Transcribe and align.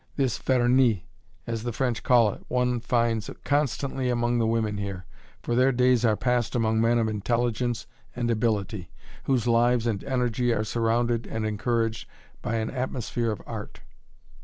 This 0.15 0.39
"vernis," 0.39 1.03
as 1.45 1.61
the 1.61 1.71
French 1.71 2.01
call 2.01 2.33
it, 2.33 2.41
one 2.47 2.79
finds 2.79 3.29
constantly 3.43 4.09
among 4.09 4.39
the 4.39 4.47
women 4.47 4.77
here, 4.79 5.05
for 5.43 5.53
their 5.53 5.71
days 5.71 6.03
are 6.03 6.15
passed 6.17 6.55
among 6.55 6.81
men 6.81 6.97
of 6.97 7.07
intelligence 7.07 7.85
and 8.15 8.31
ability, 8.31 8.89
whose 9.25 9.45
lives 9.45 9.85
and 9.85 10.03
energy 10.05 10.51
are 10.53 10.63
surrounded 10.63 11.27
and 11.27 11.45
encouraged 11.45 12.09
by 12.41 12.55
an 12.55 12.71
atmosphere 12.71 13.29
of 13.29 13.43
art. 13.45 13.81